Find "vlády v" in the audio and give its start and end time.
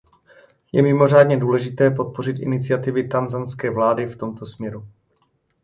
3.71-4.17